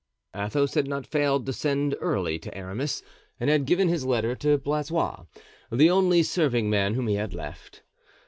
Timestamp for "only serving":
5.91-6.71